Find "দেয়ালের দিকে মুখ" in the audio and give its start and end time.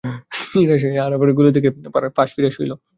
1.37-1.85